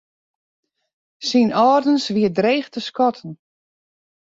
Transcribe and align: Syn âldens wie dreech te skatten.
Syn 1.27 1.49
âldens 1.67 2.05
wie 2.15 2.29
dreech 2.37 2.67
te 2.73 2.79
skatten. 2.87 3.31